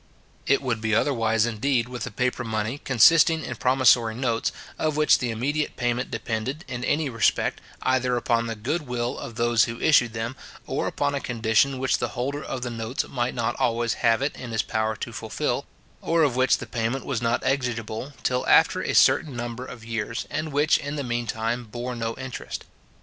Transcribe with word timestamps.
It 0.47 0.63
would 0.63 0.81
be 0.81 0.95
otherwise, 0.95 1.45
indeed, 1.45 1.87
with 1.87 2.07
a 2.07 2.09
paper 2.09 2.43
money, 2.43 2.79
consisting 2.79 3.43
in 3.43 3.55
promissory 3.57 4.15
notes, 4.15 4.51
of 4.79 4.97
which 4.97 5.19
the 5.19 5.29
immediate 5.29 5.75
payment 5.77 6.09
depended, 6.09 6.65
in 6.67 6.83
any 6.83 7.07
respect, 7.07 7.61
either 7.83 8.17
upon 8.17 8.47
the 8.47 8.55
good 8.55 8.87
will 8.87 9.15
of 9.19 9.35
those 9.35 9.65
who 9.65 9.79
issued 9.79 10.13
them, 10.13 10.35
or 10.65 10.87
upon 10.87 11.13
a 11.13 11.19
condition 11.19 11.77
which 11.77 11.99
the 11.99 12.07
holder 12.17 12.43
of 12.43 12.63
the 12.63 12.71
notes 12.71 13.07
might 13.07 13.35
not 13.35 13.55
always 13.59 13.93
have 14.01 14.23
it 14.23 14.35
in 14.35 14.49
his 14.49 14.63
power 14.63 14.95
to 14.95 15.13
fulfil, 15.13 15.67
or 16.01 16.23
of 16.23 16.35
which 16.35 16.57
the 16.57 16.65
payment 16.65 17.05
was 17.05 17.21
not 17.21 17.43
exigible 17.43 18.11
till 18.23 18.43
after 18.47 18.81
a 18.81 18.95
certain 18.95 19.35
number 19.35 19.67
of 19.67 19.85
years, 19.85 20.25
and 20.31 20.51
which, 20.51 20.79
in 20.79 20.95
the 20.95 21.03
mean 21.03 21.27
time, 21.27 21.63
bore 21.65 21.95
no 21.95 22.15
interest. 22.15 22.65